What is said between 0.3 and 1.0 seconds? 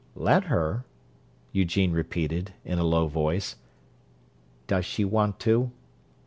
her?"